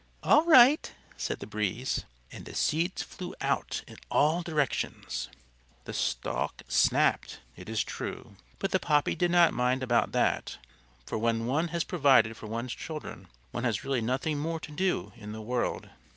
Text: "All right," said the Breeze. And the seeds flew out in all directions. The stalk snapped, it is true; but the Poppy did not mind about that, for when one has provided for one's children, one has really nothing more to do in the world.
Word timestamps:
"All 0.23 0.43
right," 0.45 0.91
said 1.15 1.41
the 1.41 1.45
Breeze. 1.45 2.05
And 2.31 2.45
the 2.45 2.55
seeds 2.55 3.03
flew 3.03 3.35
out 3.39 3.83
in 3.87 3.97
all 4.09 4.41
directions. 4.41 5.29
The 5.85 5.93
stalk 5.93 6.63
snapped, 6.67 7.39
it 7.55 7.69
is 7.69 7.83
true; 7.83 8.35
but 8.57 8.71
the 8.71 8.79
Poppy 8.79 9.13
did 9.13 9.29
not 9.29 9.53
mind 9.53 9.83
about 9.83 10.11
that, 10.13 10.57
for 11.05 11.19
when 11.19 11.45
one 11.45 11.67
has 11.67 11.83
provided 11.83 12.35
for 12.35 12.47
one's 12.47 12.73
children, 12.73 13.27
one 13.51 13.63
has 13.63 13.83
really 13.83 14.01
nothing 14.01 14.39
more 14.39 14.59
to 14.61 14.71
do 14.71 15.13
in 15.17 15.33
the 15.33 15.39
world. 15.43 15.91